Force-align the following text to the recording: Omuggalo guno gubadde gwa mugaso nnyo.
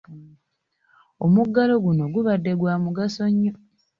Omuggalo 1.25 1.73
guno 1.85 2.03
gubadde 2.13 2.51
gwa 2.59 2.73
mugaso 2.83 3.23
nnyo. 3.31 3.53